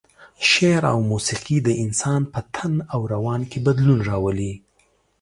شعر 0.49 0.83
او 0.93 0.99
موسيقي 1.11 1.57
د 1.63 1.69
انسان 1.83 2.21
په 2.33 2.39
تن 2.53 2.73
او 2.93 3.01
روان 3.13 3.41
کې 3.49 3.59
بدلون 3.67 3.99
راولي. 4.09 4.53